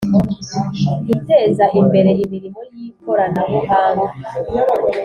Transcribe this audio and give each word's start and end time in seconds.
guteza 1.07 1.65
imbere 1.79 2.09
imirimo 2.23 2.59
y'ikoranabuhanga, 2.71 4.07